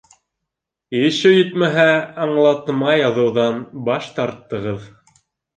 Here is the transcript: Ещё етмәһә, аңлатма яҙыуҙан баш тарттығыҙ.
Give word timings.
Ещё 0.99 1.33
етмәһә, 1.33 1.85
аңлатма 2.25 2.97
яҙыуҙан 3.01 3.63
баш 3.91 4.09
тарттығыҙ. 4.17 4.93